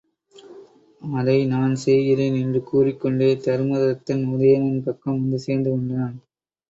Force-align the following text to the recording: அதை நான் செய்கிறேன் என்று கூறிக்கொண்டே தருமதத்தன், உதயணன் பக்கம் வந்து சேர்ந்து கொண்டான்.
அதை 1.01 1.35
நான் 1.45 1.75
செய்கிறேன் 1.75 2.35
என்று 2.35 2.63
கூறிக்கொண்டே 2.63 3.29
தருமதத்தன், 3.45 4.23
உதயணன் 4.33 4.83
பக்கம் 4.83 5.21
வந்து 5.21 5.39
சேர்ந்து 5.39 5.69
கொண்டான். 5.69 6.17